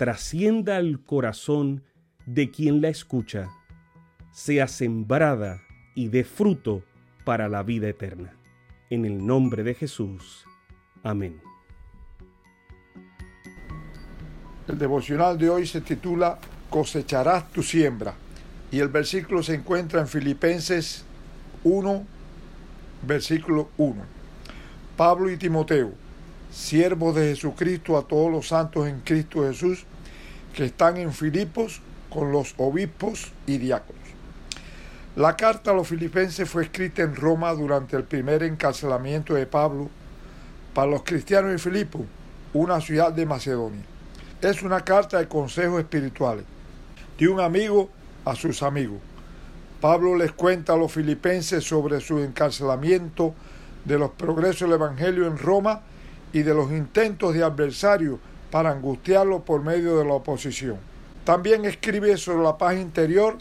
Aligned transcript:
trascienda 0.00 0.78
al 0.78 1.04
corazón 1.04 1.84
de 2.24 2.50
quien 2.50 2.80
la 2.80 2.88
escucha, 2.88 3.50
sea 4.32 4.66
sembrada 4.66 5.60
y 5.94 6.08
dé 6.08 6.24
fruto 6.24 6.82
para 7.26 7.50
la 7.50 7.62
vida 7.62 7.86
eterna. 7.86 8.32
En 8.88 9.04
el 9.04 9.26
nombre 9.26 9.62
de 9.62 9.74
Jesús. 9.74 10.46
Amén. 11.02 11.38
El 14.68 14.78
devocional 14.78 15.36
de 15.36 15.50
hoy 15.50 15.66
se 15.66 15.82
titula 15.82 16.38
Cosecharás 16.70 17.50
tu 17.52 17.62
siembra 17.62 18.14
y 18.72 18.78
el 18.78 18.88
versículo 18.88 19.42
se 19.42 19.56
encuentra 19.56 20.00
en 20.00 20.08
Filipenses 20.08 21.04
1, 21.62 22.06
versículo 23.06 23.68
1. 23.76 23.96
Pablo 24.96 25.30
y 25.30 25.36
Timoteo, 25.36 25.92
siervos 26.50 27.14
de 27.14 27.28
Jesucristo 27.34 27.98
a 27.98 28.02
todos 28.08 28.32
los 28.32 28.48
santos 28.48 28.88
en 28.88 29.00
Cristo 29.00 29.42
Jesús, 29.42 29.84
que 30.54 30.64
están 30.64 30.96
en 30.96 31.12
Filipos 31.12 31.80
con 32.08 32.32
los 32.32 32.54
obispos 32.58 33.32
y 33.46 33.58
diáconos. 33.58 34.00
La 35.16 35.36
carta 35.36 35.70
a 35.70 35.74
los 35.74 35.88
filipenses 35.88 36.48
fue 36.48 36.64
escrita 36.64 37.02
en 37.02 37.16
Roma 37.16 37.52
durante 37.52 37.96
el 37.96 38.04
primer 38.04 38.42
encarcelamiento 38.42 39.34
de 39.34 39.46
Pablo 39.46 39.90
para 40.74 40.90
los 40.90 41.02
cristianos 41.02 41.50
de 41.50 41.58
Filipo, 41.58 42.04
una 42.54 42.80
ciudad 42.80 43.12
de 43.12 43.26
Macedonia. 43.26 43.82
Es 44.40 44.62
una 44.62 44.84
carta 44.84 45.18
de 45.18 45.28
consejos 45.28 45.80
espirituales 45.80 46.44
de 47.18 47.28
un 47.28 47.40
amigo 47.40 47.90
a 48.24 48.34
sus 48.34 48.62
amigos. 48.62 48.98
Pablo 49.80 50.16
les 50.16 50.32
cuenta 50.32 50.74
a 50.74 50.76
los 50.76 50.92
filipenses 50.92 51.64
sobre 51.64 52.00
su 52.00 52.18
encarcelamiento, 52.18 53.34
de 53.84 53.98
los 53.98 54.10
progresos 54.10 54.68
del 54.68 54.72
Evangelio 54.72 55.26
en 55.26 55.38
Roma 55.38 55.80
y 56.32 56.42
de 56.42 56.54
los 56.54 56.70
intentos 56.70 57.34
de 57.34 57.42
adversarios 57.42 58.18
para 58.50 58.70
angustiarlo 58.70 59.40
por 59.44 59.62
medio 59.62 59.98
de 59.98 60.04
la 60.04 60.14
oposición. 60.14 60.78
También 61.24 61.64
escribe 61.64 62.16
sobre 62.16 62.42
la 62.42 62.58
paz 62.58 62.76
interior 62.76 63.38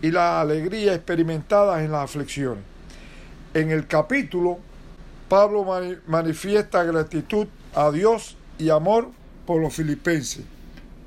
y 0.00 0.10
la 0.10 0.40
alegría 0.40 0.94
experimentada 0.94 1.82
en 1.82 1.92
las 1.92 2.04
aflicciones. 2.04 2.64
En 3.54 3.70
el 3.70 3.86
capítulo, 3.86 4.58
Pablo 5.28 5.66
manifiesta 6.06 6.84
gratitud 6.84 7.46
a 7.74 7.90
Dios 7.90 8.36
y 8.58 8.70
amor 8.70 9.08
por 9.46 9.60
los 9.60 9.74
filipenses 9.74 10.44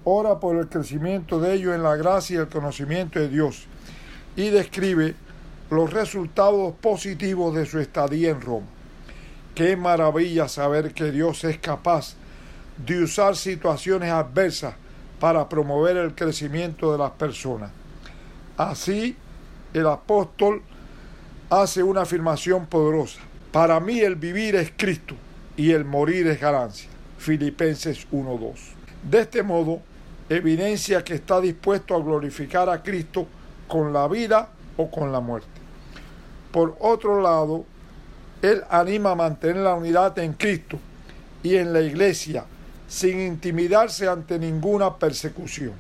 ora 0.06 0.40
por 0.40 0.56
el 0.56 0.70
crecimiento 0.70 1.40
de 1.40 1.56
ellos 1.56 1.76
en 1.76 1.84
la 1.84 1.96
gracia 1.96 2.36
y 2.36 2.40
el 2.40 2.48
conocimiento 2.48 3.20
de 3.20 3.28
Dios 3.28 3.66
y 4.36 4.50
describe 4.50 5.16
los 5.72 5.92
resultados 5.92 6.76
positivos 6.76 7.56
de 7.56 7.66
su 7.66 7.80
estadía 7.80 8.30
en 8.30 8.40
Roma. 8.40 8.68
Qué 9.56 9.76
maravilla 9.76 10.48
saber 10.48 10.94
que 10.94 11.12
Dios 11.12 11.44
es 11.44 11.58
capaz 11.58 12.16
de 12.78 13.04
usar 13.04 13.36
situaciones 13.36 14.12
adversas 14.12 14.76
para 15.20 15.48
promover 15.48 15.98
el 15.98 16.14
crecimiento 16.14 16.92
de 16.92 16.98
las 16.98 17.12
personas. 17.12 17.72
Así, 18.58 19.16
el 19.74 19.88
apóstol 19.88 20.62
hace 21.50 21.84
una 21.84 22.02
afirmación 22.02 22.66
poderosa. 22.66 23.20
Para 23.52 23.80
mí 23.80 24.00
el 24.00 24.16
vivir 24.16 24.56
es 24.56 24.74
Cristo 24.76 25.16
y 25.56 25.72
el 25.72 25.86
morir 25.86 26.28
es 26.28 26.40
ganancia. 26.40 26.90
Filipenses 27.18 28.08
1.2. 28.12 28.54
De 29.10 29.22
este 29.22 29.42
modo, 29.44 29.82
evidencia 30.30 31.04
que 31.04 31.16
está 31.16 31.40
dispuesto 31.40 31.96
a 31.96 32.04
glorificar 32.04 32.70
a 32.70 32.84
Cristo 32.84 33.28
con 33.68 33.94
la 33.94 34.08
vida 34.08 34.50
o 34.78 34.92
con 34.92 35.12
la 35.12 35.22
muerte. 35.22 35.48
Por 36.52 36.76
otro 36.80 37.22
lado, 37.22 37.66
Él 38.42 38.64
anima 38.70 39.12
a 39.12 39.16
mantener 39.16 39.58
la 39.58 39.76
unidad 39.76 40.18
en 40.20 40.34
Cristo 40.34 40.78
y 41.42 41.56
en 41.56 41.74
la 41.74 41.82
iglesia 41.82 42.46
sin 42.88 43.20
intimidarse 43.20 44.08
ante 44.08 44.40
ninguna 44.40 44.96
persecución. 44.96 45.74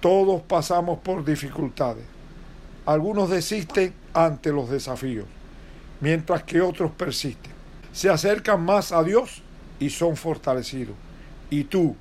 Todos 0.00 0.42
pasamos 0.42 0.98
por 1.00 1.24
dificultades. 1.24 2.04
Algunos 2.86 3.30
desisten 3.30 3.92
ante 4.14 4.52
los 4.52 4.70
desafíos, 4.70 5.26
mientras 6.00 6.42
que 6.42 6.60
otros 6.60 6.90
persisten. 6.92 7.52
Se 7.92 8.08
acercan 8.08 8.64
más 8.64 8.92
a 8.92 9.02
Dios 9.02 9.42
y 9.80 9.90
son 9.90 10.16
fortalecidos. 10.16 10.94
Y 11.50 11.64
tú, 11.64 11.96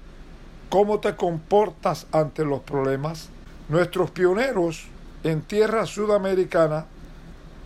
¿Cómo 0.69 0.99
te 0.99 1.15
comportas 1.15 2.07
ante 2.11 2.43
los 2.43 2.59
problemas? 2.61 3.29
Nuestros 3.69 4.11
pioneros 4.11 4.83
en 5.23 5.41
tierra 5.41 5.85
sudamericana 5.85 6.85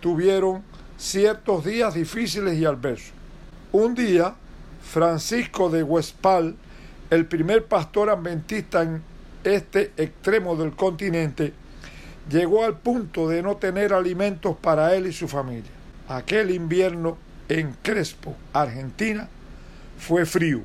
tuvieron 0.00 0.62
ciertos 0.96 1.64
días 1.64 1.94
difíciles 1.94 2.56
y 2.56 2.64
adversos. 2.64 3.10
Un 3.72 3.96
día, 3.96 4.36
Francisco 4.84 5.68
de 5.68 5.82
Huespal, 5.82 6.54
el 7.12 7.26
primer 7.26 7.66
pastor 7.66 8.08
adventista 8.08 8.80
en 8.80 9.02
este 9.44 9.92
extremo 9.98 10.56
del 10.56 10.72
continente, 10.72 11.52
llegó 12.30 12.64
al 12.64 12.78
punto 12.78 13.28
de 13.28 13.42
no 13.42 13.58
tener 13.58 13.92
alimentos 13.92 14.56
para 14.56 14.94
él 14.94 15.06
y 15.06 15.12
su 15.12 15.28
familia. 15.28 15.70
Aquel 16.08 16.50
invierno 16.50 17.18
en 17.50 17.76
Crespo, 17.82 18.34
Argentina, 18.54 19.28
fue 19.98 20.24
frío, 20.24 20.62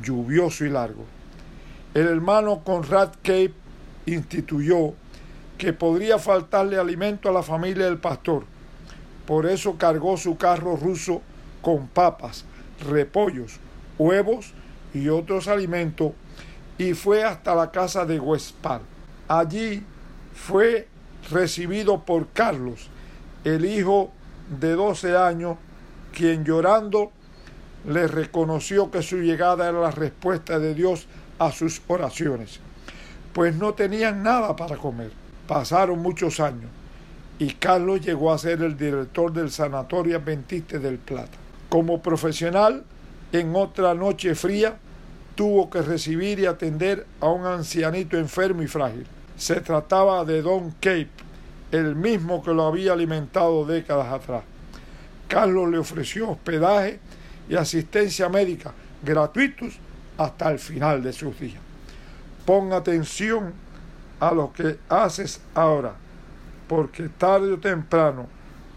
lluvioso 0.00 0.64
y 0.64 0.70
largo. 0.70 1.06
El 1.92 2.06
hermano 2.06 2.62
Conrad 2.62 3.14
Cape 3.24 3.54
instituyó 4.06 4.94
que 5.58 5.72
podría 5.72 6.20
faltarle 6.20 6.78
alimento 6.78 7.28
a 7.28 7.32
la 7.32 7.42
familia 7.42 7.86
del 7.86 7.98
pastor. 7.98 8.44
Por 9.26 9.44
eso 9.44 9.76
cargó 9.76 10.16
su 10.18 10.36
carro 10.36 10.76
ruso 10.76 11.20
con 11.62 11.88
papas, 11.88 12.44
repollos, 12.88 13.58
huevos 13.98 14.54
y 14.94 15.08
otros 15.08 15.48
alimentos 15.48 16.12
y 16.78 16.94
fue 16.94 17.22
hasta 17.24 17.54
la 17.54 17.70
casa 17.70 18.04
de 18.06 18.18
Westphal. 18.18 18.80
Allí 19.28 19.82
fue 20.34 20.88
recibido 21.30 22.04
por 22.04 22.28
Carlos, 22.28 22.88
el 23.44 23.64
hijo 23.64 24.12
de 24.60 24.72
12 24.72 25.16
años, 25.16 25.56
quien 26.12 26.44
llorando 26.44 27.12
le 27.88 28.06
reconoció 28.06 28.90
que 28.90 29.02
su 29.02 29.18
llegada 29.18 29.68
era 29.68 29.80
la 29.80 29.90
respuesta 29.90 30.58
de 30.58 30.74
Dios 30.74 31.06
a 31.38 31.52
sus 31.52 31.82
oraciones, 31.88 32.60
pues 33.32 33.54
no 33.56 33.74
tenían 33.74 34.22
nada 34.22 34.56
para 34.56 34.76
comer. 34.76 35.10
Pasaron 35.46 35.98
muchos 35.98 36.40
años 36.40 36.70
y 37.38 37.52
Carlos 37.54 38.00
llegó 38.00 38.32
a 38.32 38.38
ser 38.38 38.62
el 38.62 38.76
director 38.76 39.32
del 39.32 39.50
Sanatorio 39.50 40.16
Adventista 40.16 40.78
del 40.78 40.98
Plata. 40.98 41.36
Como 41.68 42.00
profesional, 42.00 42.84
en 43.32 43.54
otra 43.56 43.94
noche 43.94 44.34
fría, 44.34 44.78
tuvo 45.34 45.70
que 45.70 45.82
recibir 45.82 46.38
y 46.38 46.46
atender 46.46 47.06
a 47.20 47.28
un 47.28 47.46
ancianito 47.46 48.16
enfermo 48.16 48.62
y 48.62 48.66
frágil. 48.66 49.06
Se 49.36 49.60
trataba 49.60 50.24
de 50.24 50.42
Don 50.42 50.70
Cape, 50.72 51.10
el 51.72 51.96
mismo 51.96 52.42
que 52.42 52.52
lo 52.52 52.66
había 52.66 52.92
alimentado 52.92 53.64
décadas 53.66 54.12
atrás. 54.12 54.44
Carlos 55.28 55.70
le 55.70 55.78
ofreció 55.78 56.30
hospedaje 56.30 57.00
y 57.48 57.56
asistencia 57.56 58.28
médica 58.28 58.72
gratuitos 59.02 59.74
hasta 60.16 60.50
el 60.50 60.58
final 60.58 61.02
de 61.02 61.12
sus 61.12 61.38
días. 61.38 61.60
Pon 62.46 62.72
atención 62.72 63.52
a 64.20 64.32
lo 64.32 64.52
que 64.52 64.78
haces 64.88 65.40
ahora, 65.54 65.94
porque 66.68 67.08
tarde 67.08 67.52
o 67.52 67.58
temprano 67.58 68.26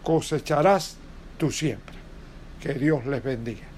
cosecharás 0.02 0.96
tu 1.36 1.50
siempre. 1.50 1.94
Que 2.60 2.74
Dios 2.74 3.06
les 3.06 3.22
bendiga. 3.22 3.77